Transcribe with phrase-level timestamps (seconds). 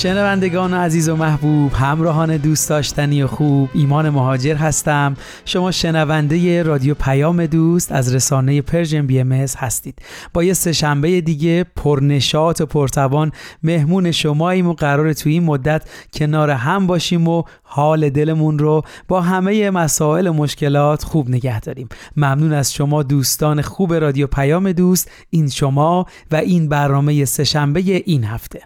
[0.00, 5.16] شنوندگان عزیز و محبوب همراهان دوست داشتنی و خوب ایمان مهاجر هستم.
[5.44, 9.98] شما شنونده رادیو پیام دوست از رسانه Persian BMS هستید.
[10.32, 13.32] با یه سهشنبه دیگه پرنشات و پرتوان
[13.62, 19.20] مهمون شماییم و قرار توی این مدت کنار هم باشیم و حال دلمون رو با
[19.20, 21.88] همه مسائل و مشکلات خوب نگه داریم.
[22.16, 28.24] ممنون از شما دوستان خوب رادیو پیام دوست این شما و این برنامه سهشنبه این
[28.24, 28.60] هفته.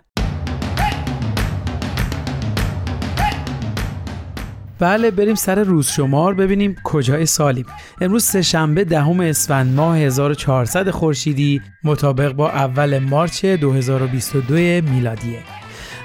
[4.85, 7.67] بله بریم سر روز شمار ببینیم کجای سالیم.
[8.01, 14.55] امروز سهشنبه دهم اسفند ماه 1400 خورشیدی مطابق با اول مارچ 2022
[14.91, 15.39] میلادیه.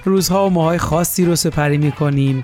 [0.06, 2.44] روزها و ماهای خاصی رو سپری می‌کنیم.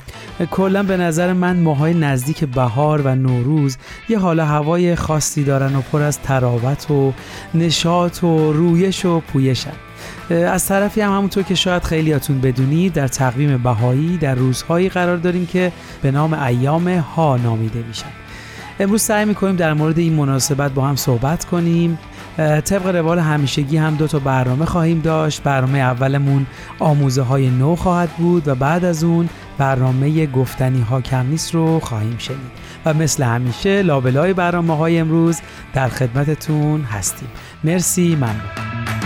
[0.51, 3.77] کلا به نظر من ماهای نزدیک بهار و نوروز
[4.09, 7.13] یه حال هوای خاصی دارن و پر از تراوت و
[7.53, 9.73] نشاط و رویش و پویشن.
[10.29, 15.45] از طرفی هم همونطور که شاید خیلیاتون بدونید در تقویم بهایی در روزهایی قرار داریم
[15.45, 18.09] که به نام ایام ها نامیده میشن.
[18.79, 21.99] امروز سعی می‌کنیم در مورد این مناسبت با هم صحبت کنیم.
[22.37, 25.43] طبق روال همیشگی هم دو تا برنامه خواهیم داشت.
[25.43, 26.45] برنامه اولمون
[26.79, 31.79] آموزه های نو خواهد بود و بعد از اون برنامه گفتنی ها کم نیست رو
[31.79, 32.65] خواهیم شنید.
[32.85, 35.39] و مثل همیشه لابلای برنامه های امروز
[35.73, 37.29] در خدمتتون هستیم.
[37.63, 39.04] مرسی ممنون.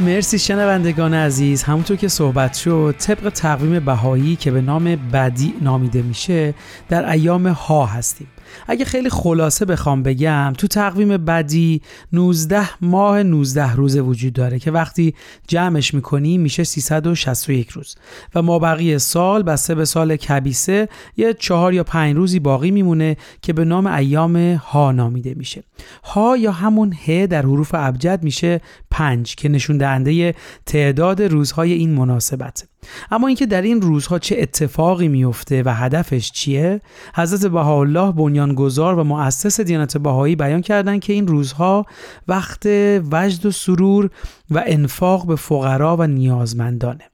[0.00, 1.62] مرسی شنوندگان عزیز.
[1.62, 6.54] همونطور که صحبت شد طبق تقویم بهایی که به نام بدی نامیده میشه
[6.88, 8.26] در ایام ها هستیم.
[8.66, 11.82] اگه خیلی خلاصه بخوام بگم تو تقویم بدی
[12.12, 15.14] 19 ماه 19 روزه وجود داره که وقتی
[15.48, 17.96] جمعش می‌کنیم میشه 361 روز.
[18.34, 23.16] و ما بقیه سال بسته به سال کبیسه یه چهار یا پنج روزی باقی میمونه
[23.42, 25.62] که به نام ایام ها نامیده میشه.
[26.04, 30.34] ها یا همون ه در حروف ابجد میشه پنج که نشون دهنده
[30.66, 32.66] تعداد روزهای این مناسبت.
[33.10, 36.80] اما اینکه در این روزها چه اتفاقی میفته و هدفش چیه
[37.14, 41.86] حضرت بهاءالله بنیانگذار و مؤسس دیانت بهایی بیان کردند که این روزها
[42.28, 42.66] وقت
[43.12, 44.10] وجد و سرور
[44.50, 47.07] و انفاق به فقرا و نیازمندانه.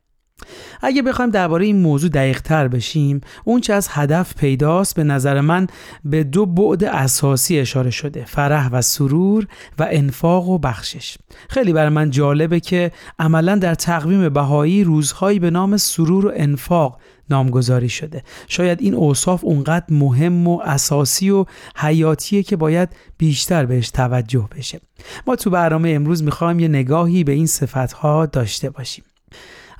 [0.82, 5.41] اگه بخوایم درباره این موضوع دقیق تر بشیم اون چه از هدف پیداست به نظر
[5.41, 5.66] من
[6.05, 9.47] به دو بعد اساسی اشاره شده فرح و سرور
[9.78, 11.16] و انفاق و بخشش.
[11.49, 17.00] خیلی برای من جالبه که عملا در تقویم بهایی روزهایی به نام سرور و انفاق
[17.31, 18.22] نامگذاری شده.
[18.49, 21.44] شاید این اوصاف اونقدر مهم و اساسی و
[21.76, 22.88] حیاتیه که باید
[23.19, 24.81] بیشتر بهش توجه بشه.
[25.26, 29.05] ما تو برنامه امروز می‌خوایم یه نگاهی به این صفتها داشته باشیم.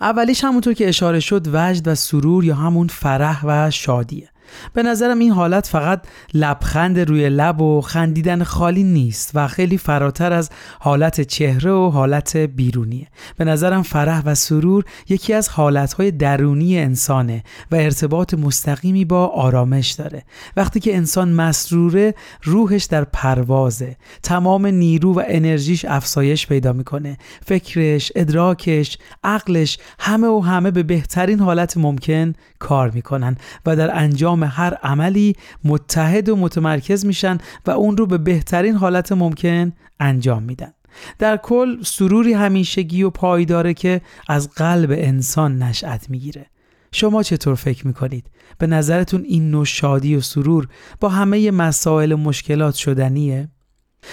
[0.01, 4.34] اولیش همونطور که اشاره شد وجد و سرور یا همون فرح و شادیه.
[4.73, 6.03] به نظرم این حالت فقط
[6.35, 10.51] لبخند روی لب و خندیدن خالی نیست و خیلی فراتر از
[10.81, 13.07] حالت چهره و حالت بیرونیه.
[13.37, 19.91] به نظرم فرح و سرور یکی از حالتهای درونی انسانه و ارتباط مستقیمی با آرامش
[19.91, 20.23] داره.
[20.57, 23.97] وقتی که انسان مسروره روحش در پروازه.
[24.23, 27.19] تمام نیرو و انرژیش افزایش پیدا می‌کنه.
[27.47, 33.37] فکرش ادراکش عقلش همه و همه به بهترین حالت ممکن کار می‌کنن
[33.67, 39.13] و در انجام هر عملی متحد و متمرکز میشن و اون رو به بهترین حالت
[39.13, 40.73] ممکن انجام میدن
[41.19, 46.47] در کل سروری همیشگی و پایداره که از قلب انسان نشأت می‌گیره
[46.93, 50.69] شما چطور فکر می‌کنید؟ به نظرتون این نوع شادی و سرور
[51.01, 53.49] با همه مسائل و مشکلات شدنیه؟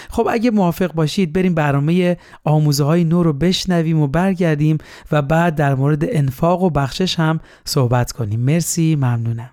[0.10, 4.78] خب اگه موافق باشید بریم برنامه آموزه های نو رو بشنویم و برگردیم
[5.12, 9.50] و بعد در مورد انفاق و بخشش هم صحبت کنیم مرسی ممنونم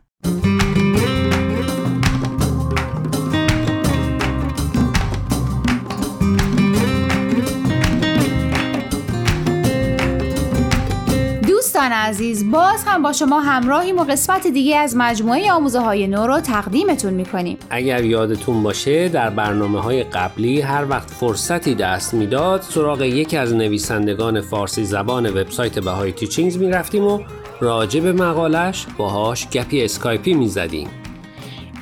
[11.48, 16.26] دوستان عزیز باز هم با شما همراهیم و قسمت دیگه از مجموعه آموزه های نو
[16.26, 17.58] رو تقدیمتون می‌کنیم.
[17.70, 23.54] اگر یادتون باشه در برنامه های قبلی هر وقت فرصتی دست می‌داد سراغ یکی از
[23.54, 27.20] نویسندگان فارسی زبان وبسایت بهای تیچینگز می‌رفتیم و
[27.60, 30.88] راجع به مقالش باهاش گپی اسکایپی می‌زدیم.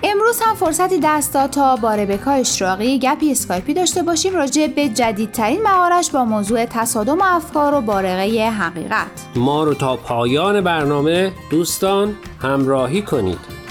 [0.03, 4.89] امروز هم فرصتی دست داد تا با ربکا اشراقی گپی اسکایپی داشته باشیم راجع به
[4.89, 9.07] جدیدترین مقالش با موضوع تصادم افکار و بارقه حقیقت.
[9.37, 13.66] ما رو تا پایان برنامه دوستان همراهی کنید.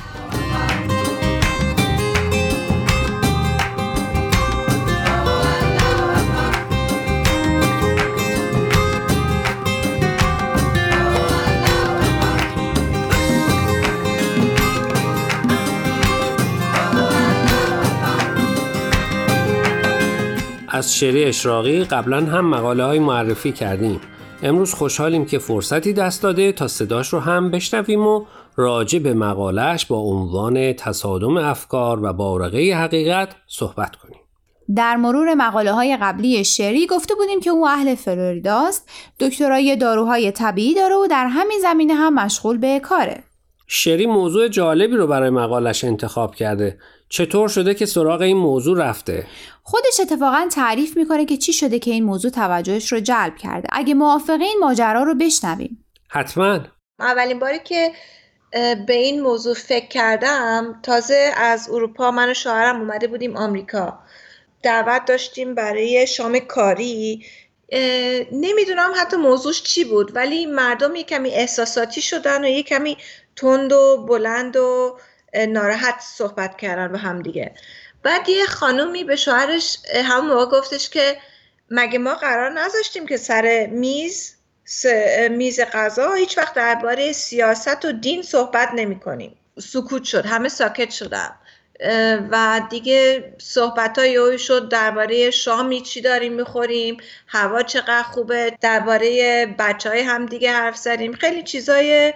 [20.86, 24.02] از شری اشراقی قبلا هم مقاله های معرفی کردیم.
[24.44, 29.86] امروز خوشحالیم که فرصتی دست داده تا صداش رو هم بشنویم و راجع به مقالش
[29.86, 34.20] با عنوان تصادم افکار و بارقه حقیقت صحبت کنیم.
[34.76, 38.90] در مرور مقاله های قبلی شری گفته بودیم که او اهل فلوریداست
[39.20, 43.24] دکترای داروهای طبیعی داره و در همین زمینه هم مشغول به کاره.
[43.68, 46.78] شری موضوع جالبی رو برای مقالش انتخاب کرده.
[47.16, 49.28] چطور شده که سراغ این موضوع رفته؟
[49.64, 53.68] خودش اتفاقا تعریف می‌کنه که چی شده که این موضوع توجهش رو جلب کرده.
[53.72, 55.86] اگه موافقه این ماجرا رو بشنویم.
[56.10, 56.60] حتما.
[57.00, 57.92] اولین باری که
[58.88, 64.00] به این موضوع فکر کردم تازه از اروپا من و شوهرم اومده بودیم آمریکا.
[64.64, 67.26] دعوت داشتیم برای شام کاری
[68.32, 72.98] نمی‌دونم حتی موضوعش چی بود ولی مردم یه کمی احساساتی شدن و یه کمی
[73.36, 74.98] تند و بلند و
[75.36, 77.52] ناراحت صحبت کردن به هم دیگه.
[78.04, 81.18] بعد یه خانومی به شوهرش همون موقع گفتش که
[81.70, 84.36] مگه ما قرار نذاشتیم که سر میز
[85.32, 89.38] میز غذا هیچ وقت درباره سیاست و دین صحبت نمی کنیم.
[89.60, 91.30] سکوت شد همه ساکت شدن.
[92.32, 96.98] و دیگه صحبت های شد درباره شامی چی داریم می‌خوریم
[97.28, 101.14] هوا چقدر خوبه درباره بچه های هم دیگه حرف زدیم.
[101.14, 102.14] خیلی چیزای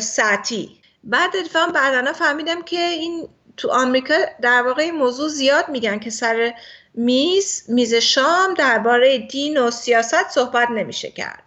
[0.00, 5.98] ساعتی بعد اتفاقا بعدنا فهمیدم که این تو آمریکا در واقع این موضوع زیاد میگن
[5.98, 6.54] که سر
[6.94, 11.42] میز میز شام درباره دین و سیاست صحبت نمیشه کرد.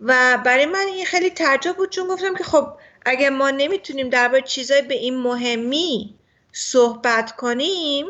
[0.00, 2.66] و برای من این خیلی تعجب بود چون گفتم که خب
[3.06, 6.14] اگر ما نمی‌تونیم درباره چیزای به این مهمی
[6.52, 8.06] صحبت کنیم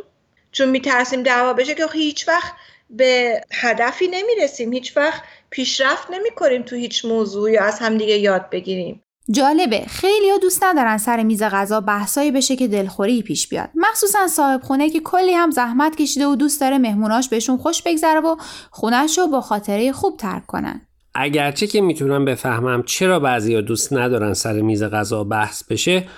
[0.53, 2.53] چون میترسیم دعوا بشه که هیچ وقت
[2.91, 9.03] به هدفی نمی‌رسیم هیچ وقت پیشرفت نمی‌کنیم تو هیچ موضوعی از همدیگه یاد بگیریم.
[9.31, 9.85] جالبه.
[9.89, 13.69] خیلی ها دوست ندارن سر میز غذا بحثایی بشه که دلخوری پیش بیاد.
[13.75, 18.21] مخصوصا صاحب خونه که کلی هم زحمت کشیده و دوست داره مهموناش بهشون خوش بگذره
[18.21, 18.37] و
[18.71, 20.81] خونش رو با خاطره خوب ترک کنن.
[21.15, 26.09] اگرچه که می‌تونم بفهمم چرا بعضی دوست ندارن سر میز غذا بحث بشه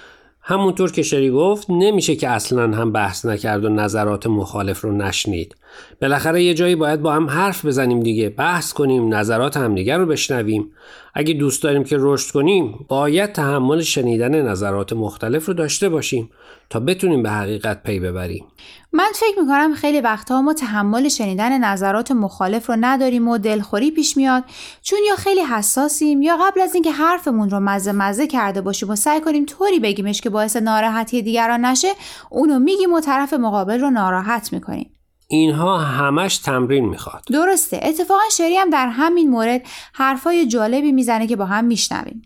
[0.41, 5.57] همونطور که شری گفت نمیشه که اصلا هم بحث نکرد و نظرات مخالف رو نشنید.
[6.03, 8.29] بالاخره یه جایی باید با هم حرف بزنیم دیگه.
[8.29, 10.73] بحث کنیم نظرات همدیگر رو بشنویم.
[11.15, 16.31] اگه دوست داریم که رشد کنیم باید تحمل شنیدن نظرات مختلف رو داشته باشیم
[16.71, 18.45] تا بتونیم به حقیقت پی ببریم.
[18.93, 24.17] من فکر می‌کنم خیلی وقتها ما تحمل شنیدن نظرات مخالف رو نداریم و دلخوری پیش
[24.17, 24.45] میاد
[24.83, 28.97] چون یا خیلی حساسیم یا قبل از اینکه حرفمون رو مزه مزه کرده باشیم و
[28.97, 31.89] سعی کنیم طوری بگیمش که باعث ناراحتی دیگران نشه
[32.31, 34.91] اونو میگیم و طرف مقابل رو ناراحت می‌کنیم.
[35.33, 37.23] اینها همش تمرین می‌خواد.
[37.33, 37.81] درسته.
[37.83, 39.63] اتفاقا شری هم در همین مورد
[39.95, 42.23] حرفای جالبی می‌زنه که با هم میشنویم.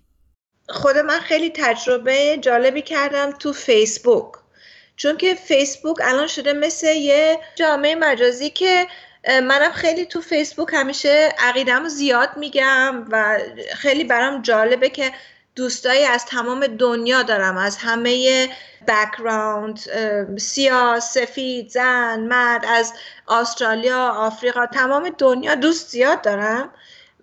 [0.68, 4.32] خود من خیلی تجربه جالبی کردم تو فیسبوک.
[4.96, 8.86] چون که فیسبوک الان شده مثل یه جامعه مجازی که
[9.28, 13.38] منم خیلی تو فیسبوک همیشه عقیدم زیاد میگم و
[13.74, 15.12] خیلی برام جالبه که
[15.56, 17.56] دوستایی از تمام دنیا دارم.
[17.56, 18.48] از همه
[18.88, 19.80] بکراند
[20.38, 22.92] سیاه سفید زن مرد از
[23.28, 26.70] استرالیا آفریقا تمام دنیا دوست زیاد دارم.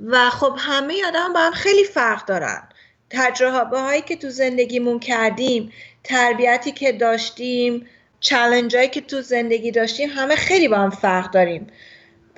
[0.06, 2.64] و خب همه آدم با هم خیلی فرق دارن.
[3.10, 5.72] تجربه هایی که تو زندگیمون کردیم
[6.04, 7.88] تربیتی که داشتیم
[8.20, 11.68] چلنج هایی که تو زندگی داشتیم همه خیلی با هم فرق داریم.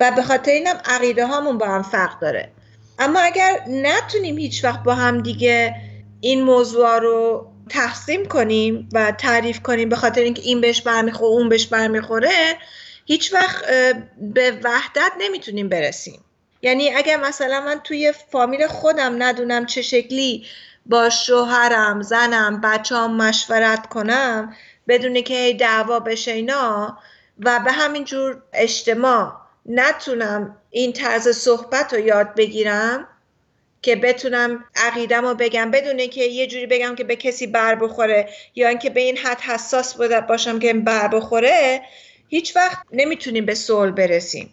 [0.00, 2.52] و به خاطر اینم عقیده هامون با هم فرق داره.
[2.98, 5.74] اما اگر نتونیم هیچ وقت با هم دیگه
[6.20, 11.48] این موضوع رو تقسیم کنیم و تعریف کنیم به خاطر اینکه این بهش برمیخوره اون
[11.48, 12.56] بهش برمیخوره
[13.04, 13.64] هیچ وقت
[14.18, 16.20] به وحدت نمی‌تونیم برسیم.
[16.62, 20.46] یعنی اگر مثلا من توی فامیل خودم ندونم چه شکلی
[20.86, 24.54] با شوهرم زنم بچه‌ام مشورت کنم
[24.88, 26.98] بدون که دعوا بشه اینا
[27.44, 29.32] و به همین جور اجتماع
[29.66, 33.08] نتونم این طرز صحبت رو یاد بگیرم
[33.86, 38.28] که بتونم عقیدم رو بگم بدونه که یه جوری بگم که به کسی بر بخوره
[38.54, 39.96] یا اینکه به این حد حساس
[40.28, 41.82] باشم که بر بخوره
[42.28, 44.52] هیچ وقت نمی‌تونیم به صلح برسیم.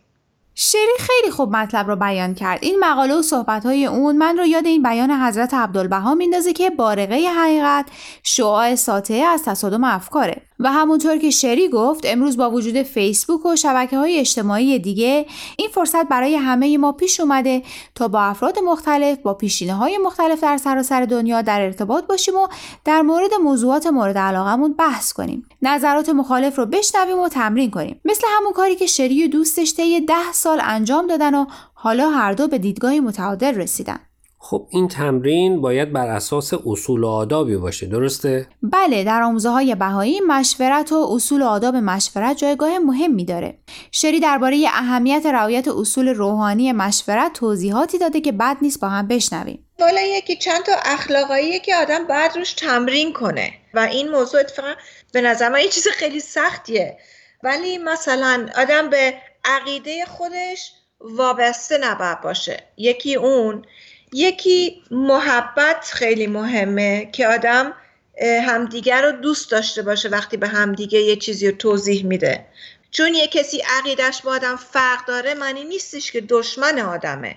[0.55, 2.59] شری خیلی خوب مطلب رو بیان کرد.
[2.61, 7.15] این مقاله و صحبتهای اون من رو یاد این بیان حضرت عبدالبها میندازه که بارقه
[7.15, 7.85] حقیقت
[8.23, 10.41] شعاع ساطعه از تصادم افکاره.
[10.63, 15.25] و همونطور که شری گفت امروز با وجود فیسبوک و شبکه های اجتماعی دیگه
[15.57, 17.61] این فرصت برای همه ما پیش اومده
[17.95, 22.47] تا با افراد مختلف با پیشینه های مختلف در سراسر دنیا در ارتباط باشیم و
[22.85, 25.45] در مورد موضوعات مورد علاقمون بحث کنیم.
[25.61, 28.01] نظرات مخالف رو بشنویم و تمرین کنیم.
[28.05, 32.33] مثل همون کاری که شری و دوستش طی ده سال انجام دادن و حالا هر
[32.33, 33.99] دو به دیدگاهی متعادل رسیدن.
[34.45, 39.75] خب این تمرین باید بر اساس اصول و آدابی باشه درسته؟ بله در آموزه های
[39.75, 43.57] بهایی مشورت و اصول و آداب مشورت جایگاه مهمی داره.
[43.91, 49.65] شری درباره اهمیت رعایت اصول روحانی مشورت توضیحاتی داده که بد نیست با هم بشنویم.
[49.79, 54.73] والا یکی چند تا اخلاقایی که آدم باید روش تمرین کنه و این موضوع اتفاقا
[55.13, 56.97] به نظر من یه چیز خیلی سختیه.
[57.43, 59.13] ولی مثلا آدم به
[59.45, 62.63] عقیده خودش وابسته نباید باشه.
[62.77, 63.65] یکی اون
[64.13, 67.73] یکی محبت خیلی مهمه که آدم
[68.21, 72.45] همدیگر رو دوست داشته باشه وقتی به همدیگه یه چیزی رو توضیح میده.
[72.91, 77.35] چون یه کسی عقیدش با آدم فرق داره معنی نیستش که دشمن آدمه.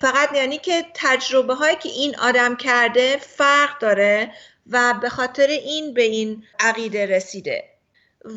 [0.00, 4.30] فقط یعنی که تجربه هایی که این آدم کرده فرق داره
[4.70, 7.64] و به خاطر این به این عقیده رسیده.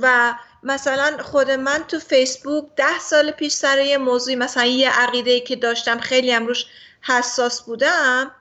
[0.02, 5.40] و مثلا خود من تو فیسبوک ده سال پیش سر یه موضوعی مثلا یه عقیده
[5.40, 6.66] که داشتم خیلی هم روش
[7.02, 8.32] حساس بودم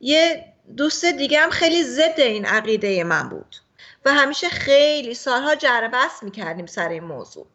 [0.00, 0.44] یه
[0.76, 3.56] دوست دیگه هم خیلی ضد این عقیده من بود.
[4.04, 7.46] و همیشه خیلی سالها جر بحث می‌کردیم سر این موضوع.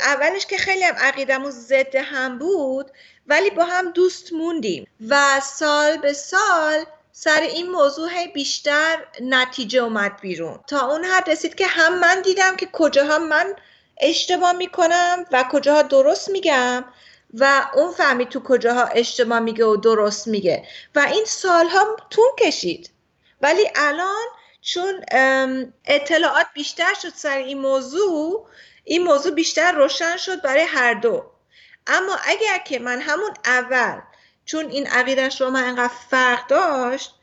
[0.00, 2.90] اولش که خیلی هم عقیدمون ضد هم بود
[3.26, 4.86] ولی با هم دوست موندیم.
[5.08, 10.60] و سال به سال سر این موضوع بیشتر نتیجه اومد بیرون.
[10.66, 13.54] تا اون حد رسید که هم من دیدم که کجاها من
[14.00, 16.84] اشتباه می‌کنم و کجاها درست میگم
[17.38, 20.66] و اون فهمید تو کجاها اشتباه میگه و درست میگه.
[20.94, 22.90] و این سالها طول کشید.
[23.42, 24.24] ولی الان
[24.60, 25.04] چون
[25.84, 28.46] اطلاعات بیشتر شد سر این موضوع
[28.84, 31.24] این موضوع بیشتر روشن شد برای هر دو.
[31.86, 34.00] اما اگر که من همون اول
[34.44, 37.14] چون این عقیدش رو من انقدر فرق داشت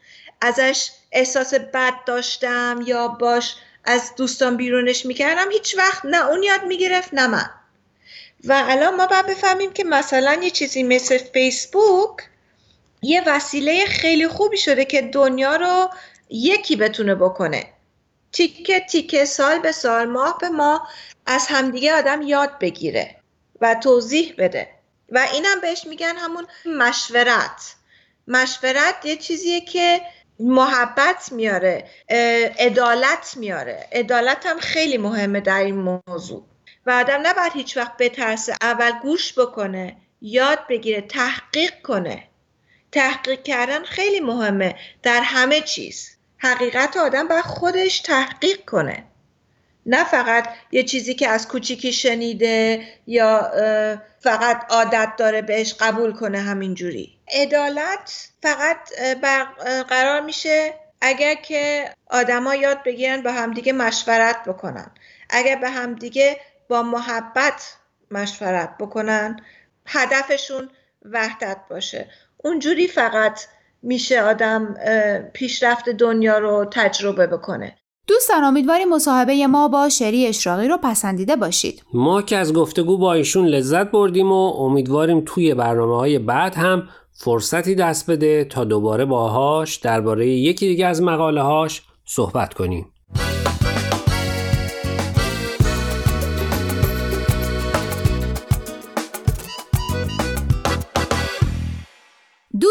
[0.41, 6.63] ازش احساس بد داشتم یا باش از دوستان بیرونش می‌کردم هیچ وقت نه اون یاد
[6.63, 7.49] می‌گرفت نه من.
[8.43, 12.17] و الان ما باید بفهمیم که مثلا یه چیزی مثل فیسبوک
[13.01, 15.89] یه وسیله خیلی خوبی شده که دنیا رو
[16.29, 17.65] یکی بتونه بکنه.
[18.31, 20.89] تیکه تیکه سال به سال ماه به ماه
[21.25, 23.15] از همدیگه آدم یاد بگیره
[23.61, 24.69] و توضیح بده.
[25.09, 27.75] و اینم بهش میگن همون مشورت.
[28.27, 30.01] مشورت یه چیزیه که
[30.39, 31.89] محبت میاره
[32.59, 33.87] عدالت میاره.
[33.91, 36.50] عدالت هم خیلی مهمه در این موضوع.
[36.99, 42.23] آدم نباید هیچ وقت بترسه اول گوش بکنه یاد بگیره تحقیق کنه.
[42.91, 46.09] تحقیق کردن خیلی مهمه در همه چیز.
[46.37, 49.03] حقیقت آدم باید خودش تحقیق کنه.
[49.85, 53.51] نه فقط یه چیزی که از کوچیکی شنیده یا
[54.19, 57.17] فقط عادت داره بهش قبول کنه همینجوری.
[57.33, 58.89] عدالت فقط
[59.89, 64.91] قرار میشه اگر که آدما یاد بگیرن با همدیگه مشورت بکنن.
[65.29, 66.39] اگر به همدیگه
[66.71, 67.77] با محبت
[68.11, 69.39] مشورت بکنن
[69.85, 70.69] هدفشون
[71.11, 72.09] وحدت باشه.
[72.37, 73.41] اونجوری فقط
[73.81, 74.75] میشه آدم
[75.33, 77.77] پیشرفت دنیا رو تجربه بکنه.
[78.07, 81.83] دوستان امیدواریم مصاحبه ما با شری اشراقی رو پسندیده باشید.
[81.93, 86.89] ما که از گفتگو با ایشون لذت بردیم و امیدواریم توی برنامه های بعد هم
[87.11, 92.90] فرصتی دست بده تا دوباره باهاش درباره یکی دیگه از مقاله هاش صحبت کنیم.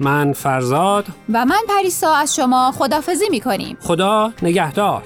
[0.00, 1.04] من فرزاد.
[1.32, 3.76] و من پریسا از شما خدافظی می‌کنیم.
[3.80, 5.02] خدا نگهدار.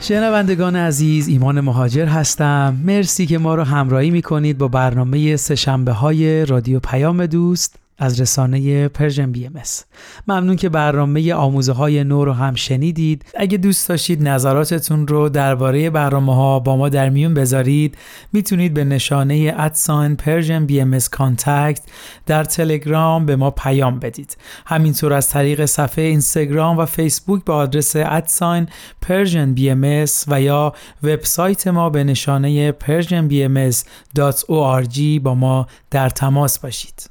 [0.00, 2.76] شنوندگان عزیز ایمان مهاجر هستم.
[2.84, 7.76] مرسی که ما رو همراهی می‌کنید با برنامه سه‌شنبه های رادیو پیام دوست.
[8.00, 9.52] از رسانه Persian BMS
[10.28, 13.24] ممنون که برنامه آموزه های نو رو هم شنیدید.
[13.34, 17.98] اگه دوست داشتید نظراتتون رو درباره برنامه ها با ما در میون بذارید
[18.32, 21.80] می‌تونید به نشانه اد ساین Persian BMS Contact
[22.26, 24.36] در تلگرام به ما پیام بدید.
[24.66, 28.68] همینطور از طریق صفحه اینستاگرام و فیسبوک به آدرس at
[29.02, 37.10] sign Persian BMS و یا وبسایت ما به نشانه persianbms.org با ما در تماس باشید.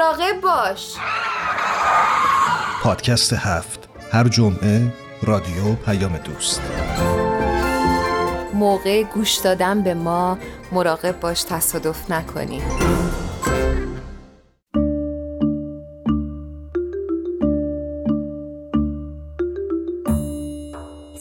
[0.00, 0.96] مراقب باش.
[2.82, 3.88] پادکست هفت.
[4.12, 4.92] هر جمعه
[5.22, 6.62] رادیو پیام دوست.
[8.54, 10.38] موقع گوش دادن به ما
[10.72, 12.62] مراقب باش تصادف نکنی.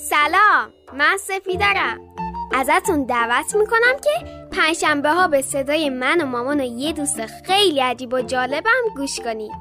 [0.09, 1.97] سلام من سفیدرم
[2.55, 7.79] ازتون دعوت می‌کنم که پنجشنبه ها به صدای من و مامان و یه دوست خیلی
[7.79, 9.51] عجیب و جالبم گوش کنید.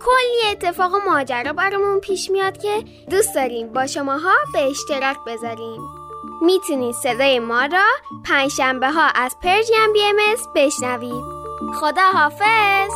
[0.00, 5.80] کلی اتفاق و ماجرا برامون پیش میاد که دوست داریم با شماها به اشتراک بذاریم.
[6.42, 7.84] می‌تونید صدای ما را
[8.24, 10.16] پنجشنبه ها از پرژیم بی ام
[10.54, 11.24] بشنوید.
[11.80, 12.92] خدا حافظ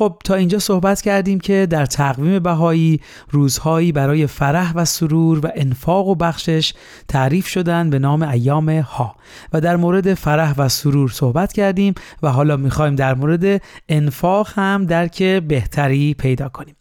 [0.00, 5.50] خب تا اینجا صحبت کردیم که در تقویم بهایی روزهایی برای فرح و سرور و
[5.54, 6.72] انفاق و بخشش
[7.08, 9.14] تعریف شدن به نام ایام ها
[9.52, 14.86] و در مورد فرح و سرور صحبت کردیم و حالا می‌خوایم در مورد انفاق هم
[14.86, 16.76] درک بهتری پیدا کنیم.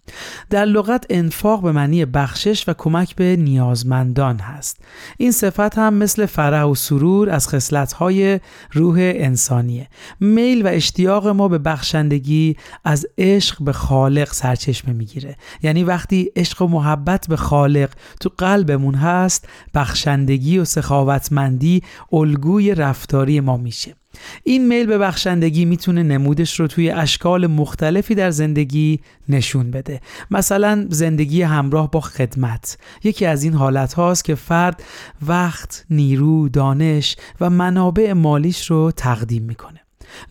[0.50, 4.78] در لغت انفاق به معنی بخشش و کمک به نیازمندان هست.
[5.18, 8.40] این صفت هم مثل فرح و سرور از خصلت‌های
[8.72, 9.88] روح انسانیه.
[10.20, 12.56] میل و اشتیاق ما به بخشندگی
[12.86, 15.36] از عشق به خالق سرچشمه می‌گیره.
[15.64, 23.40] یعنی وقتی عشق و محبت به خالق تو قلبمون هست بخشندگی و سخاوتمندی الگوی رفتاری
[23.40, 23.96] ما میشه.
[24.44, 30.02] این میل به بخشندگی می‌تونه نمودش رو توی اشکال مختلفی در زندگی نشون بده.
[30.32, 32.78] مثلا زندگی همراه با خدمت.
[33.04, 34.84] یکی از این حالت هاست که فرد
[35.28, 39.80] وقت، نیرو، دانش و منابع مالیش رو تقدیم می‌کنه.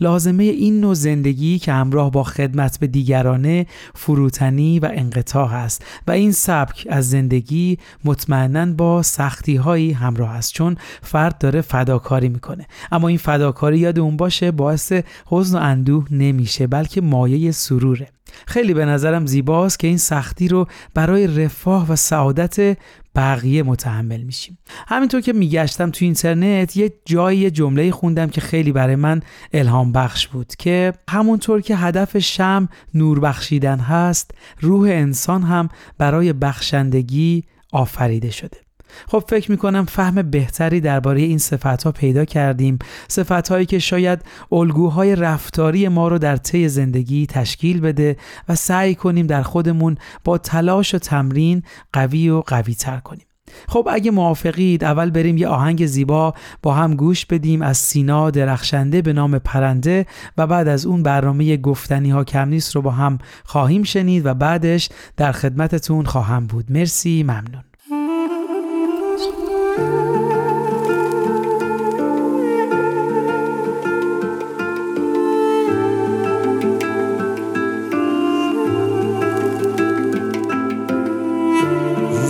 [0.01, 6.11] لازمه این نوع زندگی که همراه با خدمت به دیگرانه فروتنی و انقطاع است و
[6.11, 12.67] این سبک از زندگی مطمئنا با سختی هایی همراه است چون فرد داره فداکاری می‌کنه.
[12.93, 14.93] اما این فداکاری یاد اون باشه باعث
[15.27, 18.09] حزن و اندوه نمیشه بلکه مایه سروره.
[18.47, 22.79] خیلی به نظرم زیباست که این سختی رو برای رفاه و سعادت
[23.19, 24.59] بقیه متحمل میشیم.
[24.89, 30.29] همینطور که میگشتم تو اینترنت یه جایی جمله خوندم که خیلی برای من الهام بخش
[30.29, 38.31] بود که همونطور که هدف شم نور بخشیدن هست روح انسان هم برای بخشندگی آفریده
[38.31, 38.68] شده.
[39.07, 42.79] خب فکر می‌کنم فهم بهتری درباره این صفت ها پیدا کردیم.
[43.09, 48.17] صفت هایی که شاید الگوهای رفتاری ما رو در طی زندگی تشکیل بده
[48.49, 53.29] و سعی کنیم در خودمون با تلاش و تمرین قوی و قوی تر کنیم.
[53.69, 59.03] خب اگه موافقید اول بریم یه آهنگ زیبا با هم گوش بدیم از سینا درخشنده
[59.03, 60.07] به نام پرنده
[60.39, 64.35] و بعد از اون برنامه گفتنی ها کم نیست رو با هم خواهیم شنید و
[64.35, 66.73] بعدش در خدمتتون خواهم بود.
[66.73, 67.68] مرسی ممنون.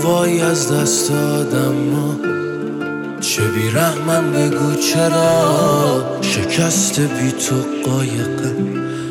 [0.03, 2.17] وای از دست دادم ما
[3.21, 7.57] چه بیرحمن بگو چرا؟ شکست بی تو
[7.91, 8.55] قایقه.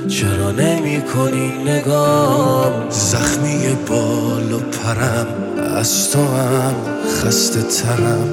[0.07, 5.27] چرا نمی کنی نگام زخمی بال و پرم
[5.77, 6.75] از تو هم
[7.21, 8.29] خسته ترم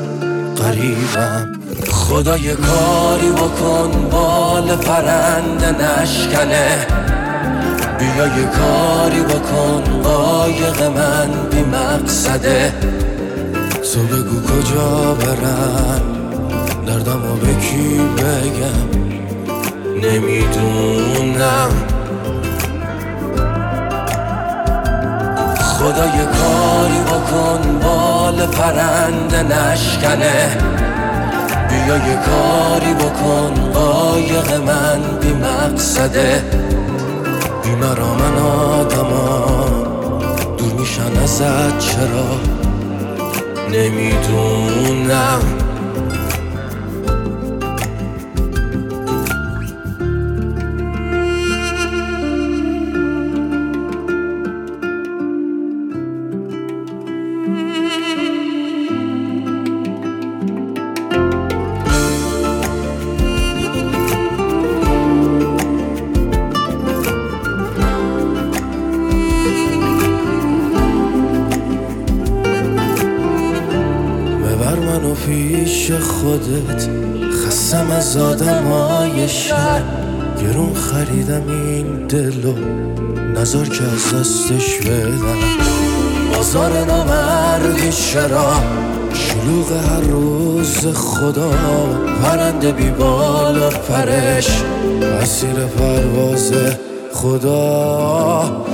[0.56, 1.52] قریبم
[1.90, 6.87] خدا یه کاری بکن بال پرنده نشکنه.
[7.98, 12.72] بیا یه کاری بکن قایق من بی مقصده.
[13.94, 16.02] تو بگو کجا برم
[16.87, 19.03] دردم و به کی بگم؟
[20.04, 21.70] نمی‌دونم.
[25.60, 30.56] خدا یه کاری بکن بال پرنده نشکنه.
[31.68, 36.42] بیا یه کاری بکن قایق من بی مقصده.
[37.64, 39.46] بی مرا من آدما
[40.58, 42.40] دور میشن ازت چرا؟
[43.72, 45.40] نمی‌دونم.
[78.44, 79.83] از آدم های شهر.
[80.40, 82.54] گرون خریدم این دلو.
[83.40, 85.38] نظر که از دستش بدم
[86.37, 88.52] بازار نامردی چرا
[89.14, 91.50] شلوغ هر روز خدا.
[92.22, 94.62] پرنده بی بال و پرش.
[95.22, 96.52] مسیر پرواز
[97.12, 98.64] خدا.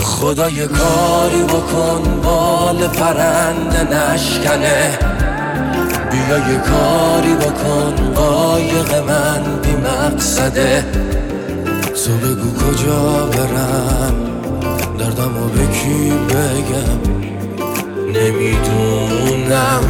[0.00, 5.17] خدا یه کاری بکن بال پرنده نشکنه.
[6.10, 10.84] بیا یه کاری بکن قایق من بی مقصده.
[12.04, 14.14] تو بگو کجا برم
[14.98, 17.00] دردم و به کی بگم؟
[18.14, 19.82] نمی‌دونم.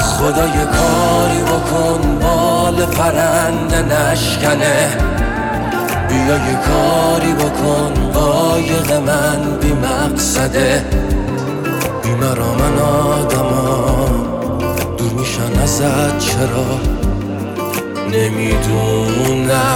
[0.00, 4.88] خدا یه کاری بکن بال پرنده نشکنه.
[6.08, 10.84] بیا یه کاری بکن قایق من بی مقصده.
[12.20, 14.08] مرا من آدما
[14.98, 16.80] دور میشن ازت چرا؟
[18.12, 19.75] نمی‌دونم.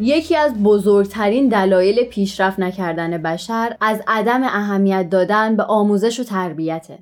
[0.00, 6.98] یکی از بزرگترین دلایل پیشرفت نکردن بشر از عدم اهمیت دادن به آموزش و تربیته.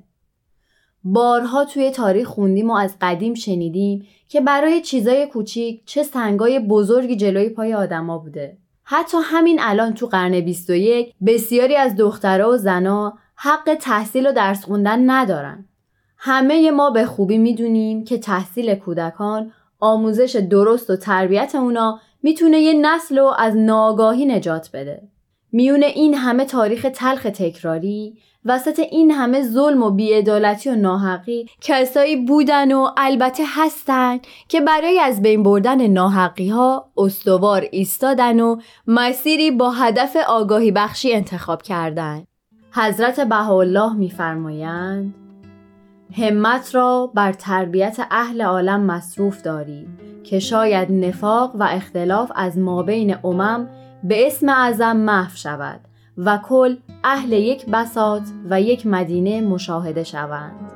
[1.03, 7.15] بارها توی تاریخ خوندیم و از قدیم شنیدیم که برای چیزای کوچیک چه سنگای بزرگی
[7.15, 8.57] جلوی پای آدما بوده.
[8.83, 14.63] حتی همین الان تو قرن 21 بسیاری از دخترها و زنا حق تحصیل و درس
[14.63, 15.65] خوندن ندارن.
[16.17, 22.73] همه ما به خوبی می‌دونیم که تحصیل کودکان آموزش درست و تربیت اونا می‌تونه یه
[22.73, 25.01] نسل رو از ناآگاهی نجات بده.
[25.51, 32.15] میونه این همه تاریخ تلخ تکراری وسط این همه ظلم و بیعدالتی و ناحقی کسایی
[32.15, 38.57] بودن و البته هستن که برای از بین بردن ناحقی ها استوار ایستادن و
[38.87, 42.23] مسیری با هدف آگاهی بخشی انتخاب کردن.
[42.73, 45.13] حضرت بهاءالله میفرمایند
[46.13, 49.87] همت را بر تربیت اهل عالم مصروف دارید
[50.23, 53.67] که شاید نفاق و اختلاف از مابین امم
[54.03, 55.79] به اسم اعظم محو شود
[56.17, 60.71] و کل اهل یک بساط و یک مدینه مشاهده شوند.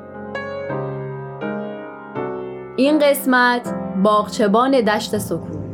[2.78, 5.65] این قسمت باغچبان دشت سکوت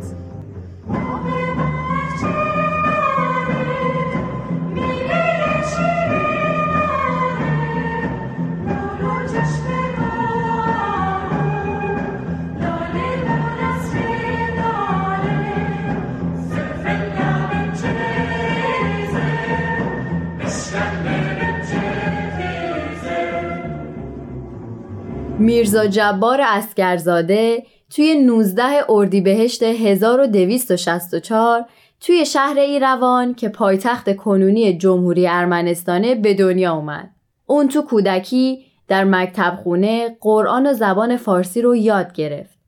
[25.42, 31.66] میرزا جبار اسکرزاده توی 19 اردیبهشت 1264
[32.02, 37.10] توی شهر ایروان که پایتخت کنونی جمهوری ارمنستانه به دنیا اومد.
[37.46, 42.61] اون تو کودکی در مکتب خونه قرآن و زبان فارسی رو یاد گرفت.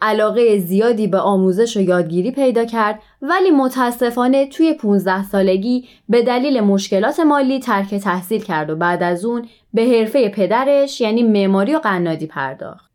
[0.00, 6.60] علاقه زیادی به آموزش و یادگیری پیدا کرد ولی متاسفانه توی 15 سالگی به دلیل
[6.60, 11.78] مشکلات مالی ترک تحصیل کرد و بعد از اون به حرفه پدرش یعنی معماری و
[11.78, 12.90] قنادی پرداخت.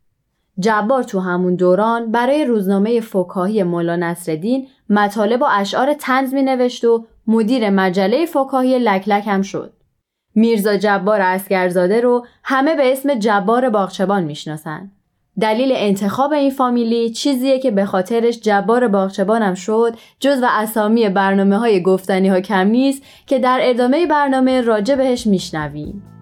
[0.59, 6.85] جبار تو همون دوران برای روزنامه فکاهی مولا نصرالدین مطالب و اشعار تنز می نوشت
[6.85, 9.73] و مدیر مجله فکاهی لکلک هم شد.
[10.35, 14.91] میرزا جبار اسکرزاده رو همه به اسم جبار باغچبان می‌شناسن.
[15.39, 21.57] دلیل انتخاب این فامیلی چیزیه که به خاطرش جبار باغچبانم شد جز و اسامی برنامه
[21.57, 26.12] های گفتنی ها کم نیست که در ادامه برنامه راجع بهش میشنویم.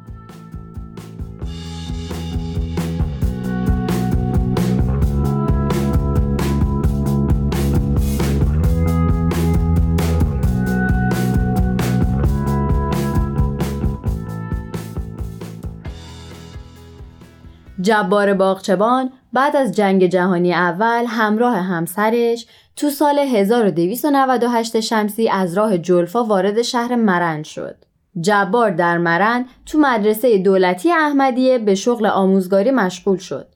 [17.82, 25.78] جبار باغچبان بعد از جنگ جهانی اول همراه همسرش تو سال 1298 شمسی از راه
[25.78, 27.76] جلفا وارد شهر مرند شد.
[28.22, 33.48] جبار در مرند تو مدرسه دولتی احمدیه به شغل آموزگاری مشغول شد.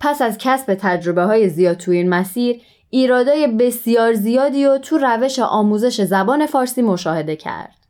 [0.00, 5.38] پس از کسب تجربه های زیاد تو این مسیر ایرادای بسیار زیادی و تو روش
[5.38, 7.83] آموزش زبان فارسی مشاهده کرد.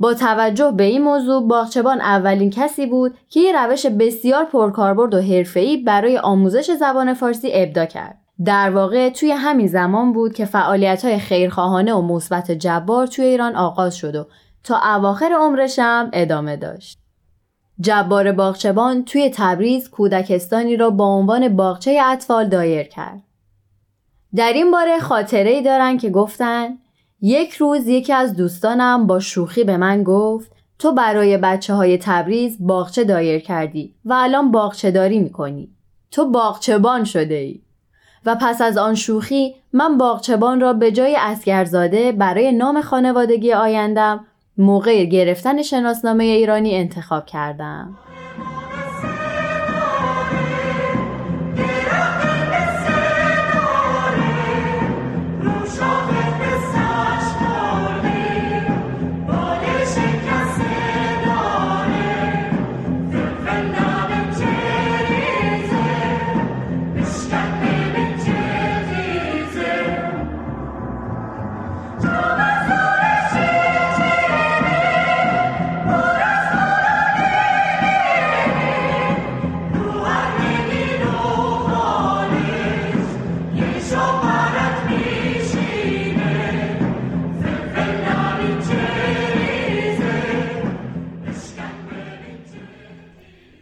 [0.00, 5.20] با توجه به این موضوع باغچبان اولین کسی بود که یه روش بسیار پرکاربرد و
[5.20, 8.18] حرفه‌ای برای آموزش زبان فارسی ابدا کرد.
[8.44, 13.96] در واقع توی همین زمان بود که فعالیت خیرخواهانه و مثبت جبار توی ایران آغاز
[13.96, 14.26] شد و
[14.64, 16.98] تا اواخر عمرش هم ادامه داشت.
[17.80, 23.22] جبار باغچبان توی تبریز کودکستانی را با عنوان باغچه اطفال دایر کرد.
[24.34, 26.78] در این باره خاطره ای دارن که گفتن
[27.22, 32.56] یک روز یکی از دوستانم با شوخی به من گفت تو برای بچه های تبریز
[32.60, 35.68] باغچه دایر کردی و الان باغچه داری می‌کنی.
[36.10, 37.60] تو باغچبان شده ای.
[38.26, 44.26] و پس از آن شوخی من باغچبان را به جای اسگرزاده برای نام خانوادگی آیندم
[44.58, 47.98] موقع گرفتن شناسنامه ایرانی انتخاب کردم.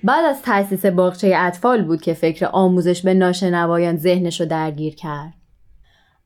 [0.08, 5.32] بعد از تأسیس باغچه اطفال بود که فکر آموزش به ناشنوایان ذهنش رو درگیر کرد.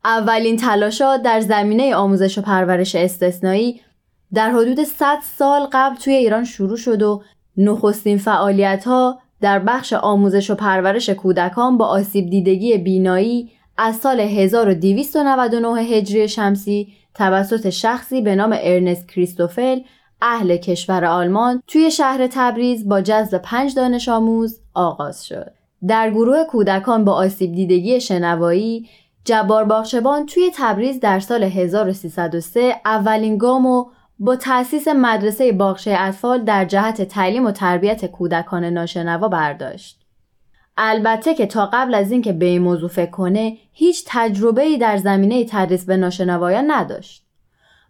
[0.04, 3.80] اولین تلاشات در زمینه آموزش و پرورش استثنایی
[4.34, 7.22] در حدود 100 سال قبل توی ایران شروع شد و
[7.56, 14.20] نخستین فعالیت ها در بخش آموزش و پرورش کودکان با آسیب دیدگی بینایی از سال
[14.20, 19.80] 1299 هجری شمسی توسط شخصی به نام ارنست کریستوفل
[20.22, 25.52] اهل کشور آلمان توی شهر تبریز با جذب پنج دانش آموز آغاز شد.
[25.88, 28.88] در گروه کودکان با آسیب دیدگی شنوایی
[29.24, 33.84] جبار باغچبان توی تبریز در سال 1303 اولین گام و
[34.18, 40.02] با تأسیس مدرسه باغچه اطفال در جهت تعلیم و تربیت کودکان ناشنوا برداشت.
[40.76, 44.96] البته که تا قبل از اینکه به این موضوع فکر کنه هیچ تجربه ای در
[44.96, 47.21] زمینه تدریس به ناشنوایان نداشت.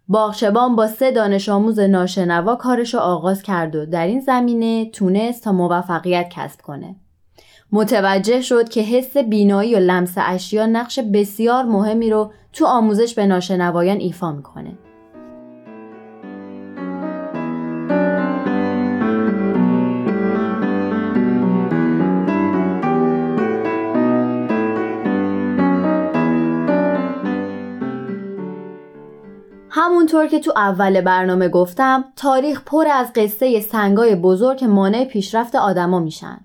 [0.09, 5.53] باغچبان با سه دانش آموز ناشنوا کارش آغاز کرد و در این زمینه تونست تا
[5.53, 6.97] موفقیت کسب کنه.
[7.73, 13.27] متوجه شد که حس بینایی و لمس اشیا نقش بسیار مهمی رو تو آموزش به
[13.27, 14.73] ناشنوایان ایفا می‌کنه.
[29.75, 36.01] همونطور که تو اول برنامه گفتم تاریخ پر از قصه سنگای بزرگ مانع پیشرفت آدما
[36.01, 36.41] میشن.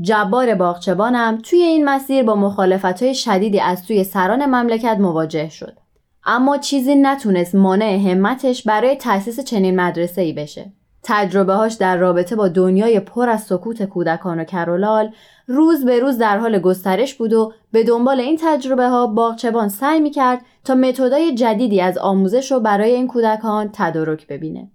[0.00, 5.78] جبار باغچبانم توی این مسیر با مخالفت های شدیدی از سوی سران مملکت مواجه شد.
[6.24, 10.72] اما چیزی نتونست مانع همتش برای تأسیس چنین مدرسه ای بشه.
[11.02, 15.12] تجربه هاش در رابطه با دنیای پر از سکوت کودکان و کرولال
[15.46, 20.00] روز به روز در حال گسترش بود و به دنبال این تجربه ها باغچبان سعی
[20.00, 24.70] می کرد تا متدای جدیدی از آموزش رو برای این کودکان تدارک ببینه.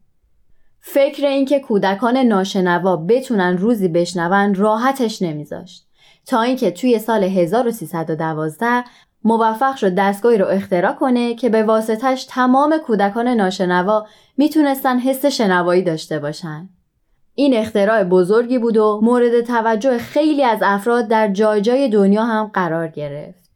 [0.80, 5.88] فکر اینکه کودکان ناشنوا بتونن روزی بشنون راحتش نمیذاشت
[6.26, 8.84] تا اینکه توی سال 1312
[9.28, 15.82] موفق شد دستگاهی رو اختراع کنه که به واسطش تمام کودکان ناشنوا می‌تونستن حس شنوایی
[15.82, 16.70] داشته باشن.
[17.36, 22.52] این اختراع بزرگی بود و مورد توجه خیلی از افراد در جای جای دنیا هم
[22.54, 23.50] قرار گرفت.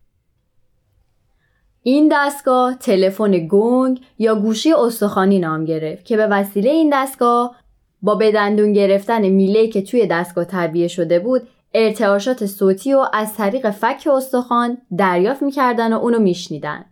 [1.84, 7.56] این دستگاه تلفن گنگ یا گوشی استخوانی نام گرفت که به وسیله این دستگاه
[8.02, 13.36] با به دندون گرفتن میله که توی دستگاه تربیه شده بود ارتعاشات صوتی و از
[13.36, 16.86] طریق فک استخوان دریافت می‌کردن و اونو میشنیدن.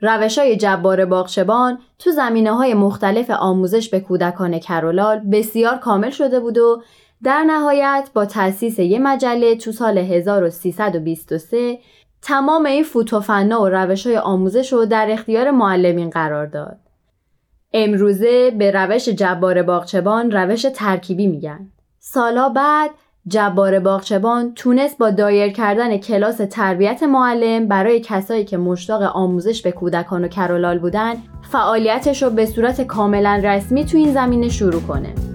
[0.00, 6.40] روش های جبار باغچبان تو زمینه های مختلف آموزش به کودکان کرولال بسیار کامل شده
[6.40, 6.82] بود و
[7.22, 11.78] در نهایت با تأسیس یه مجله تو سال 1323
[12.22, 16.78] تمام این فوتوفنا و روش های آموزش رو در اختیار معلمین قرار داد.
[17.72, 21.72] امروزه به روش جبار باغچبان روش ترکیبی میگن.
[21.98, 22.90] سالا بعد
[23.30, 29.72] جبار باغچبان تونست با دایر کردن کلاس تربیت معلم برای کسایی که مشتاق آموزش به
[29.72, 31.14] کودکان و کرولال بودن
[31.52, 35.29] فعالیتش رو به صورت کاملا رسمی تو این زمینه شروع کنه.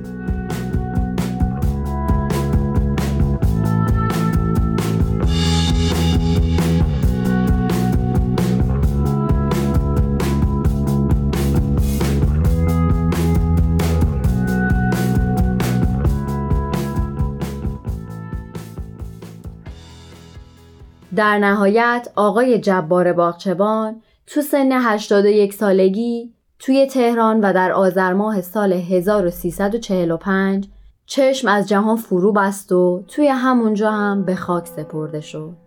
[21.15, 28.41] در نهایت آقای جبار باغچبان تو سن 81 سالگی توی تهران و در آذر ماه
[28.41, 30.67] سال 1345
[31.05, 35.64] چشم از جهان فرو بست و توی همونجا هم به خاک سپرده شد.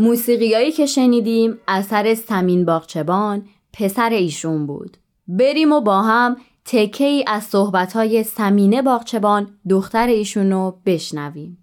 [0.00, 4.96] موسیقیایی که شنیدیم اثر سمین باغچبان پسر ایشون بود.
[5.28, 11.58] بریم و با هم تکه ای از صحبتهای سمینه باغچبان دختر ایشون رو بشنویم.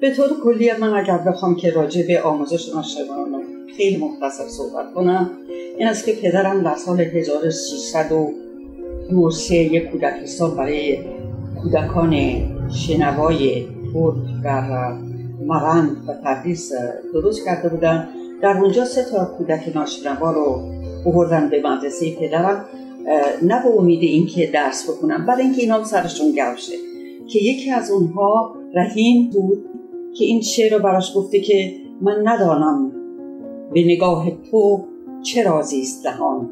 [0.00, 3.42] به طور کلی من اگر بخوام که راجع به آموزش ناشنوان
[3.76, 5.30] خیلی مختصر صحبت کنم
[5.78, 10.98] این است که پدرم در سال 1303 یک کودکستان برای
[11.62, 12.14] کودکان
[12.70, 14.92] شنوای بود در
[15.46, 16.72] مرند و تدریس
[17.14, 18.08] درست کرده بودن.
[18.42, 20.62] در اونجا سه تا کودک ناشنوا رو
[21.04, 22.64] بردن به مدرسه پدرم.
[23.42, 26.72] نه به امید اینکه درس بکنم برای اینکه اینا سرشون گرشه
[27.28, 29.64] که یکی از اونها رحیم بود
[30.14, 32.92] که این شعر رو براش گفته که من ندانم
[33.72, 34.84] به نگاه تو
[35.22, 36.50] چه رازی است دهان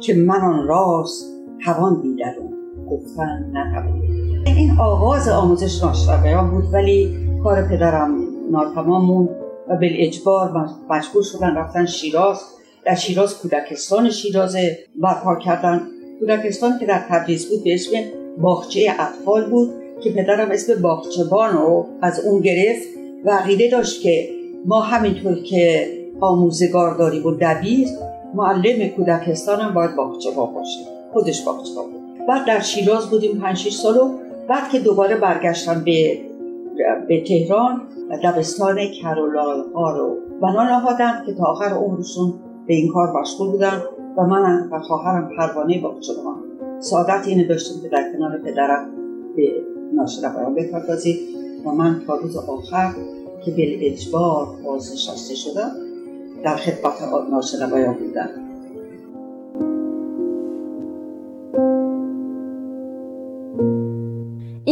[0.00, 2.57] که من آن راز توان دیدرون
[2.90, 4.02] گفتن نتوان
[4.46, 8.18] این آغاز آموزش ناشنوایان بود ولی کار پدرم
[8.50, 9.28] ناتمام موند
[9.68, 12.40] و به اجبار مجبور شدن رفتن شیراز.
[12.86, 14.56] در شیراز کودکستان شیراز
[15.02, 15.80] برپا کردن.
[16.20, 17.90] کودکستان که در تبریز بود به اسم
[18.38, 19.70] باغچه اطفال بود
[20.02, 22.88] که پدرم اسم باغچبان رو از اون گرفت
[23.24, 24.28] و عقیده داشت که
[24.66, 25.86] ما همینطور که
[26.20, 27.88] آموزگار داریم و دبیر
[28.34, 30.80] معلم کودکستان هم باید باغچبان باشه.
[31.12, 31.97] خودش باغچبان
[32.28, 34.10] بعد در شیراز بودیم 5 6 سال و
[34.48, 36.20] بعد که دوباره برگشتن به
[37.08, 37.82] به تهران
[38.24, 40.16] دبستان کرولال ها رو.
[40.42, 42.34] بنا نهادن که تا آخر عمرشون
[42.66, 43.82] به این کار مشغول بودن
[44.16, 46.36] و من و خواهرم پروانه با شما
[46.80, 48.90] سعادت اینه داشتیم که در کنار پدرم
[49.36, 49.52] به
[49.94, 51.18] ناشنوایان بپردازید
[51.64, 52.92] و من تا روز آخر
[53.44, 55.70] که به اجبار بازنشسته شدم
[56.44, 56.94] در خدمت
[57.30, 58.47] ناشنوایان بودم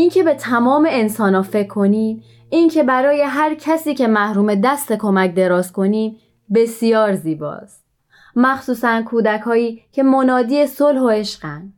[0.07, 5.35] اینکه به تمام انسان فکر کنیم این که برای هر کسی که محروم دست کمک
[5.35, 6.17] دراز کنیم
[6.55, 7.85] بسیار زیباست.
[8.37, 11.73] مخصوصا کودکهایی که منادی صلح و عشقن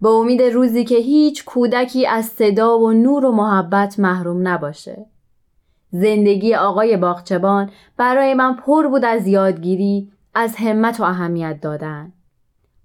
[0.00, 5.06] به امید روزی که هیچ کودکی از صدا و نور و محبت محروم نباشه.
[5.90, 12.12] زندگی آقای باغچبان برای من پر بود از یادگیری از همت و اهمیت دادن.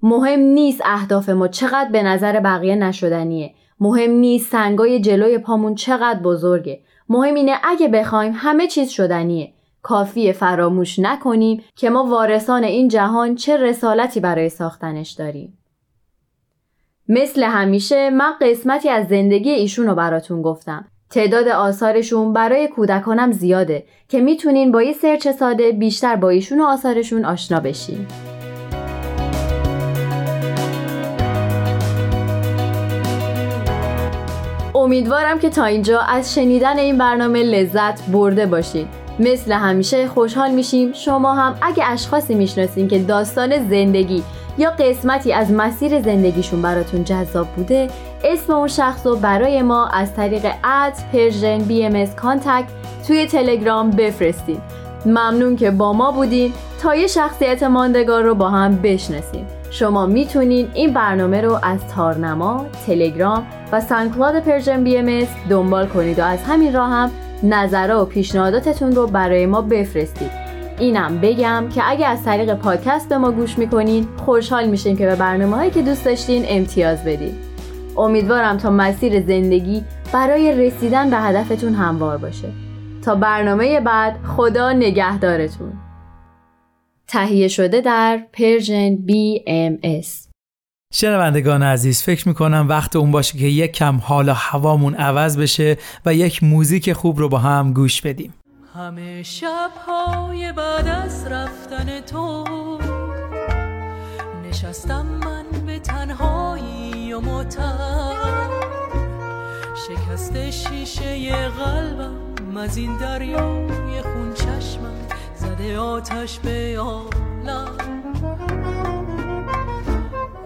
[0.03, 3.53] مهم نیست اهداف ما چقدر به نظر بقیه نشدنیه.
[3.81, 6.81] مهم نیست سنگای جلوی پامون چقدر بزرگه.
[7.09, 9.53] مهم اینه اگه بخوایم همه چیز شدنیه.
[9.81, 15.57] کافی فراموش نکنیم که ما وارثان این جهان چه رسالتی برای ساختنش داریم.
[17.07, 20.85] مثل همیشه من قسمتی از زندگی ایشون رو براتون گفتم.
[21.09, 26.63] تعداد آثارشون برای کودکانم زیاده که می‌تونین با یه سرچ ساده بیشتر با ایشون و
[26.63, 28.07] آثارشون آشنا بشین.
[34.81, 38.87] امیدوارم که تا اینجا از شنیدن این برنامه لذت برده باشید
[39.19, 40.93] مثل همیشه خوشحال میشیم.
[40.93, 44.23] شما هم اگه اشخاصی می‌شناسین که داستان زندگی
[44.57, 47.87] یا قسمتی از مسیر زندگیشون براتون جذاب بوده
[48.23, 52.67] اسم اون شخص رو برای ما از طریق at Persian BMS Contact
[53.07, 54.61] توی تلگرام بفرستید
[55.05, 56.53] ممنون که با ما بودین.
[56.81, 62.65] تا یه شخصیت ماندگار رو با هم بشناسیم شما می‌تونین این برنامه رو از تارنما،
[62.87, 67.11] تلگرام و SoundCloud Persian BMS دنبال کنید و از همین راه هم
[67.43, 70.31] نظر و پیشنهاداتتون رو برای ما بفرستید.
[70.79, 75.15] اینم بگم که اگه از طریق پادکست به ما گوش می‌کنین خوشحال میشیم که به
[75.15, 77.35] برنامه هایی که دوست داشتین امتیاز بدید.
[77.97, 82.47] امیدوارم تا مسیر زندگی برای رسیدن به هدفتون هموار باشه.
[83.05, 85.73] تا برنامه بعد خدا نگهدارتون.
[87.11, 90.07] تهیه شده در پرژن BMS
[90.93, 95.77] شنوندگان عزیز فکر می‌کنم وقت اون باشه که یک کم حال و هوامون عوض بشه
[96.05, 98.33] و یک موزیک خوب رو با هم گوش بدیم.
[98.75, 102.47] همه شبهای بعد از رفتن تو
[104.49, 108.49] نشستم من به تنهایی و متر
[109.87, 114.35] شکست شیشه قلبم از این دریای خون
[115.61, 117.77] زده آتش به عالم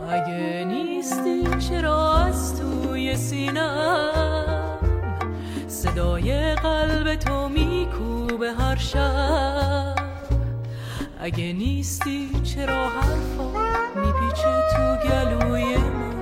[0.10, 4.80] اگه نیستی چرا از توی سینم
[5.68, 9.96] صدای قلب تو میکوبه هر شب.
[11.20, 13.52] اگه نیستی چرا حرفا
[13.96, 16.16] میپیچه تو گلوی من؟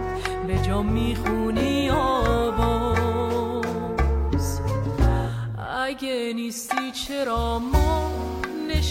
[0.47, 3.33] به جا می‌خونی آواز.
[5.85, 8.32] اگه نیستی چرا ما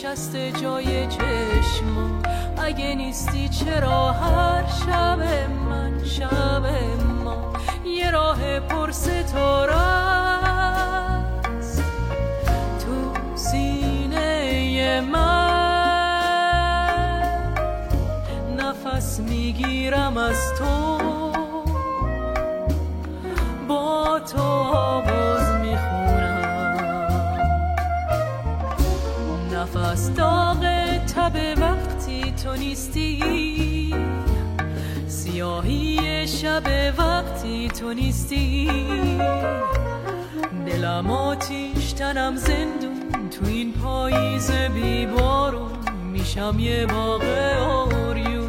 [0.05, 2.23] نشسته جای چشما
[2.63, 5.19] اگه نیستی چرا هر شب
[5.69, 6.67] من شب
[7.25, 7.53] ما
[7.85, 9.75] یه راه پر ستاره
[12.79, 15.53] تو سینه من.
[18.59, 20.99] نفس می‌گیرم از تو.
[23.69, 24.43] با تو
[29.93, 30.65] نفس داغ
[31.05, 33.95] تب وقتی تو نیستی.
[35.07, 36.63] سیاهی شب
[36.99, 38.71] وقتی تو نیستی.
[40.67, 45.71] دلم آتیش تنم زندون تو این پاییز بیبارون
[46.13, 47.23] میشم یه باغ
[47.61, 48.42] آریون.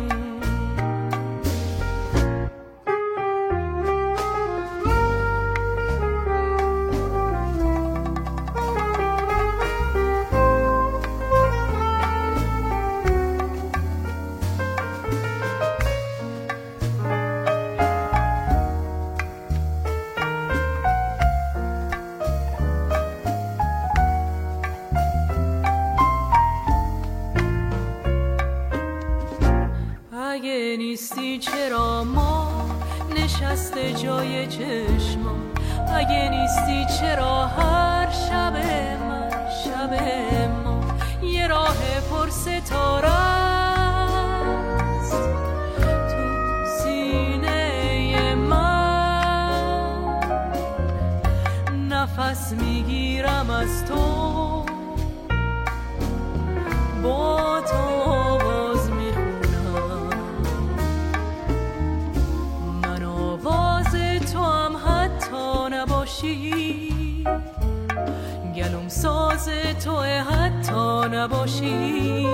[69.43, 72.27] ساز تو حتی نباشی.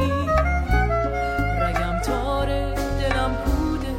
[1.62, 3.95] رگم تاره دلم پوده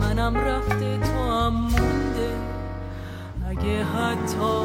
[0.00, 2.30] منم رفته تو هم مونده.
[3.50, 4.64] اگه حتی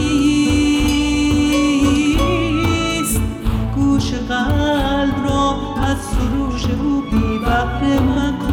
[7.65, 8.50] بی بحر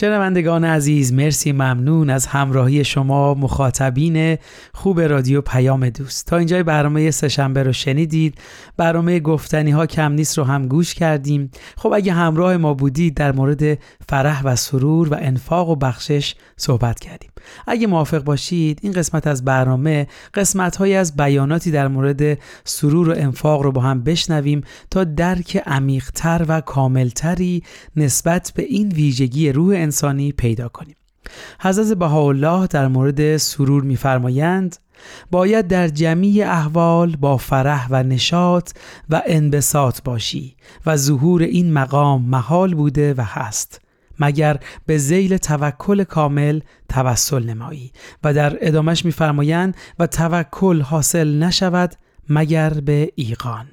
[0.00, 4.38] شنوندگان عزیز مرسی ممنون از همراهی شما مخاطبین
[4.74, 6.26] خوب رادیو پیام دوست.
[6.26, 8.34] تا اینجای برنامه سهشنبه رو شنیدید.
[8.76, 11.50] برنامه گفتنی ها کم نیست رو هم گوش کردیم.
[11.76, 13.78] خب اگه همراه ما بودید در مورد
[14.08, 17.30] فرح و سرور و انفاق و بخشش صحبت کردیم.
[17.66, 23.14] اگه موافق باشید این قسمت از برنامه قسمت های از بیاناتی در مورد سرور و
[23.16, 27.62] انفاق رو با هم بشنویم تا درک عمیقتر و کاملتری
[27.96, 30.96] نسبت به این ویژگی روح انسانی پیدا کنیم.
[31.60, 34.76] حضرت بهاءالله در مورد سرور میفرمایند
[35.30, 38.70] باید در جمعی احوال با فرح و نشاط
[39.10, 43.80] و انبساط باشی و ظهور این مقام محال بوده و هست.
[44.20, 44.56] مگر
[44.86, 47.92] به زیل توکل کامل توسل نمایی.
[48.24, 51.94] و در ادامش میفرمایند و توکل حاصل نشود
[52.28, 53.66] مگر به ایقان.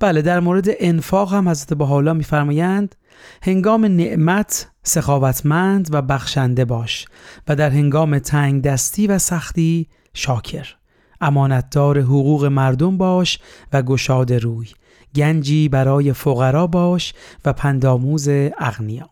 [0.00, 2.94] بله در مورد انفاق هم حضرت بحالا میفرمایند
[3.42, 7.06] هنگام نعمت سخاوتمند و بخشنده باش
[7.48, 10.74] و در هنگام تنگ دستی و سختی شاکر.
[11.20, 13.38] امانتدار حقوق مردم باش
[13.72, 14.68] و گشاد روی.
[15.14, 17.14] گنجی برای فقرا باش
[17.44, 19.10] و پنداموز اغنیا.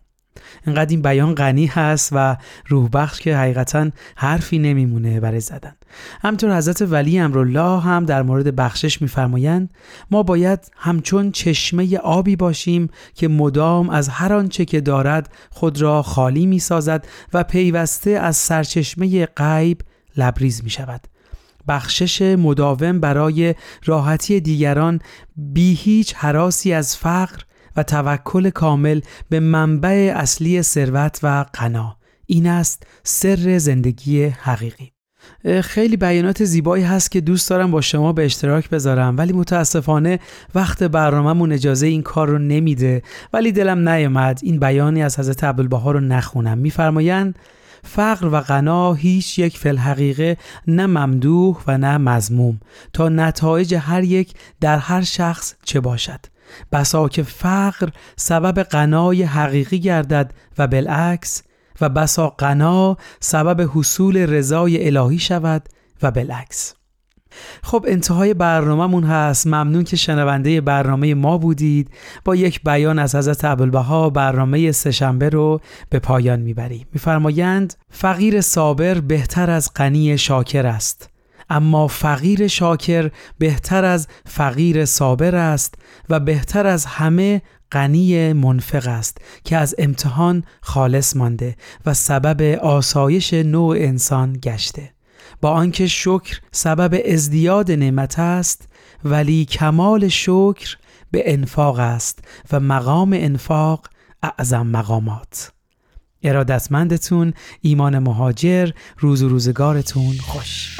[0.67, 2.37] اینقدر این بیان غنی هست و
[2.67, 5.73] روح بخش که حقیقتا حرفی نمیمونه برای زدن.
[6.23, 9.71] همطور حضرت ولی امرالله هم در مورد بخشش میفرمایند
[10.11, 16.03] ما باید همچون چشمه آبی باشیم که مدام از هر آنچه که دارد خود را
[16.03, 19.81] خالی می‌سازد و پیوسته از سرچشمه غیب
[20.17, 21.01] لبریز می شود
[21.69, 23.55] بخشش مداوم برای
[23.85, 25.01] راحتی دیگران
[25.37, 27.43] بی هیچ حراسی از فقر
[27.77, 31.97] و توکل کامل به منبع اصلی ثروت و قنا
[32.27, 34.93] این است سر زندگی حقیقی.
[35.63, 40.21] خیلی بیانات زیبایی هست که دوست دارم با شما به اشتراک بذارم ولی متاسفانه
[40.55, 43.03] وقت برنامهمون اجازه این کار رو نمیده.
[43.33, 46.59] ولی دلم نیامد این بیانی از حضرت عبدالبها رو نخونم.
[46.59, 47.39] میفرمایند
[47.85, 52.61] فقر و غنا هیچ یک فل حقیقه نه ممدوح و نه مزموم
[52.93, 56.21] تا نتایج هر یک در هر شخص چه باشد.
[56.73, 61.43] بسا که فقر سبب غنای حقیقی گردد و بالعکس
[61.81, 65.69] و بسا غنا سبب حصول رضای الهی شود
[66.03, 66.75] و بالعکس.
[67.63, 69.47] خب انتهای برنامهمون هست.
[69.47, 71.91] ممنون که شنونده برنامه ما بودید.
[72.25, 76.87] با یک بیان از حضرت عبدالبها برنامه سهشنبه رو به پایان می‌بریم.
[76.93, 81.16] میفرمایند فقیر صابر بهتر از غنی شاکر است.
[81.51, 85.75] اما فقیر شاکر بهتر از فقیر صابر است
[86.11, 87.43] و بهتر از همه
[87.73, 94.93] غنی منفق است که از امتحان خالص مانده و سبب آسایش نوع انسان گشته.
[95.41, 98.69] با آنکه شکر سبب ازدیاد نعمت است
[99.05, 100.77] ولی کمال شکر
[101.11, 103.87] به انفاق است و مقام انفاق
[104.23, 105.53] اعظم مقامات.
[106.23, 110.77] ارادتمندتون ایمان مهاجر روز و روزگارتون خوش.